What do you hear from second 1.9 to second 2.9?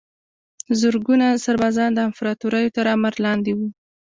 د امپراتوریو تر